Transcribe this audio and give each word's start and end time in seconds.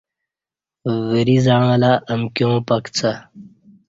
وری 1.11 1.37
زعݩلہ 1.45 1.93
امکیاں 2.13 2.57
پکڅہ 2.67 3.11